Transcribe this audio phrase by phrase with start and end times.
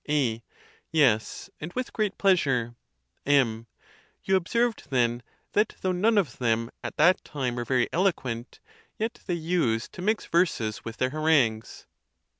[0.09, 0.41] A.
[0.91, 2.73] Yes, and with great pleasure.
[3.23, 3.67] M.
[4.23, 8.59] You observed, then, that though none of them at that time were very eloquent,
[8.97, 11.85] yet they used to mix verses with their harangues.